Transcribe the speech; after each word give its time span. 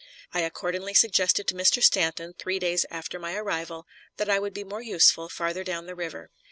I 0.33 0.39
accordingly 0.39 0.95
suggested 0.95 1.45
to 1.45 1.53
Mr. 1.53 1.79
Stanton, 1.83 2.33
three 2.33 2.57
days 2.57 2.87
after 2.89 3.19
my 3.19 3.35
arrival, 3.35 3.85
that 4.17 4.31
I 4.31 4.39
would 4.39 4.51
be 4.55 4.63
more 4.63 4.81
useful 4.81 5.29
farther 5.29 5.63
down 5.63 5.85
the 5.85 5.93
river. 5.93 6.31